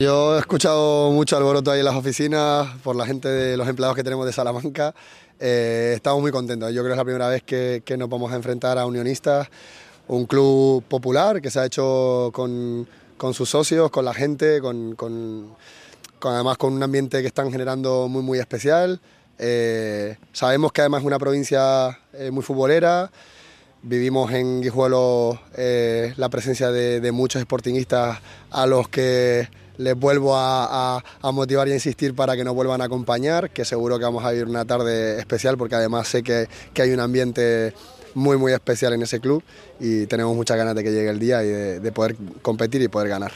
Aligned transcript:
Yo 0.00 0.36
he 0.36 0.38
escuchado 0.38 1.10
mucho 1.10 1.36
alboroto 1.36 1.72
ahí 1.72 1.80
en 1.80 1.84
las 1.84 1.96
oficinas 1.96 2.68
por 2.84 2.94
la 2.94 3.04
gente 3.04 3.26
de 3.26 3.56
los 3.56 3.66
empleados 3.66 3.96
que 3.96 4.04
tenemos 4.04 4.26
de 4.26 4.32
Salamanca. 4.32 4.94
Eh, 5.40 5.94
estamos 5.96 6.20
muy 6.20 6.30
contentos. 6.30 6.72
Yo 6.72 6.82
creo 6.82 6.90
que 6.90 6.92
es 6.92 6.98
la 6.98 7.04
primera 7.04 7.28
vez 7.28 7.42
que, 7.42 7.82
nos 7.98 8.08
vamos 8.08 8.30
a 8.30 8.36
enfrentar 8.36 8.78
a 8.78 8.86
Unionistas, 8.86 9.48
un 10.06 10.26
club 10.26 10.84
popular 10.84 11.42
que 11.42 11.50
se 11.50 11.58
ha 11.58 11.66
hecho 11.66 12.30
con, 12.32 12.86
sus 13.32 13.50
socios, 13.50 13.90
con 13.90 14.04
la 14.04 14.14
gente, 14.14 14.60
con, 14.60 15.56
además 16.20 16.58
con 16.58 16.74
un 16.74 16.82
ambiente 16.84 17.20
que 17.20 17.26
están 17.26 17.50
generando 17.50 18.06
muy 18.06 18.22
muy 18.22 18.38
especial. 18.38 19.00
Eh, 19.36 20.16
sabemos 20.32 20.70
que 20.70 20.82
además 20.82 21.00
es 21.00 21.08
una 21.08 21.18
provincia 21.18 21.98
eh, 22.12 22.30
muy 22.30 22.44
futbolera. 22.44 23.10
Vivimos 23.82 24.30
en 24.30 24.60
Guijuelo 24.60 25.40
la 25.56 26.28
presencia 26.28 26.70
de, 26.70 27.00
de 27.00 27.10
muchos 27.10 27.42
sportingistas 27.42 28.20
a 28.52 28.64
los 28.68 28.88
que 28.88 29.48
les 29.78 29.98
vuelvo 29.98 30.34
a, 30.36 31.02
motivar 31.32 31.68
y 31.68 31.72
a 31.72 31.74
insistir 31.74 32.14
para 32.14 32.36
que 32.36 32.44
nos 32.44 32.54
vuelvan 32.54 32.80
a 32.80 32.84
acompañar, 32.84 33.50
que 33.50 33.64
seguro 33.64 33.98
que 33.98 34.04
vamos 34.04 34.24
a 34.24 34.30
vivir 34.30 34.46
una 34.46 34.64
tarde 34.64 35.18
especial 35.18 35.56
porque 35.56 35.74
además 35.74 36.08
sé 36.08 36.22
que, 36.22 36.48
que 36.74 36.82
hay 36.82 36.90
un 36.90 37.00
ambiente 37.00 37.72
muy 38.14 38.36
muy 38.36 38.52
especial 38.52 38.92
en 38.94 39.02
ese 39.02 39.20
club 39.20 39.42
y 39.80 40.06
tenemos 40.06 40.34
muchas 40.34 40.56
ganas 40.56 40.74
de 40.74 40.82
que 40.82 40.90
llegue 40.90 41.10
el 41.10 41.18
día 41.18 41.42
y 41.44 41.48
de 41.48 41.92
poder 41.92 42.16
competir 42.42 42.82
y 42.82 42.88
poder 42.88 43.08
ganar. 43.08 43.32